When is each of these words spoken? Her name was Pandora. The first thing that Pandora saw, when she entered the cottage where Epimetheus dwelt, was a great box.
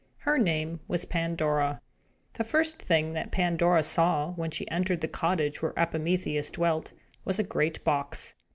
Her 0.17 0.39
name 0.39 0.79
was 0.87 1.05
Pandora. 1.05 1.79
The 2.33 2.43
first 2.43 2.81
thing 2.81 3.13
that 3.13 3.29
Pandora 3.31 3.83
saw, 3.83 4.31
when 4.31 4.49
she 4.49 4.67
entered 4.71 5.01
the 5.01 5.07
cottage 5.07 5.61
where 5.61 5.75
Epimetheus 5.77 6.49
dwelt, 6.49 6.91
was 7.23 7.37
a 7.37 7.43
great 7.43 7.83
box. 7.83 8.33